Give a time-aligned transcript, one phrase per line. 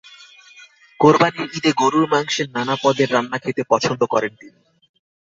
[0.99, 4.59] কোরবানির ঈদে গরুর মাংসের নানা পদের রান্না খেতে পছন্দ করেন তিনি।